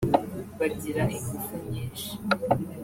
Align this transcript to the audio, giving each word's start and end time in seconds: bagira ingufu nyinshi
bagira 0.59 1.01
ingufu 1.17 1.53
nyinshi 1.69 2.09